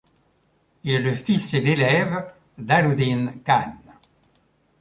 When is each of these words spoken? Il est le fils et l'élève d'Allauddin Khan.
Il 0.83 0.93
est 0.95 0.99
le 0.99 1.13
fils 1.13 1.53
et 1.53 1.61
l'élève 1.61 2.33
d'Allauddin 2.57 3.35
Khan. 3.45 3.75